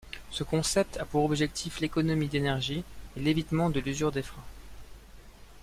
Ce 0.31 0.43
concept 0.43 0.97
a 0.97 1.05
pour 1.05 1.25
objectif 1.25 1.79
l'économie 1.79 2.27
d'énergie 2.27 2.83
et 3.15 3.19
l'évitement 3.19 3.69
de 3.69 3.79
l'usure 3.79 4.11
des 4.11 4.23
freins. 4.23 4.43